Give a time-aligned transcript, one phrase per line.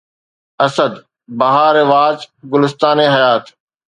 [0.65, 0.93] اسد!
[1.39, 2.19] بهار واچ
[2.51, 3.45] گلستان حيات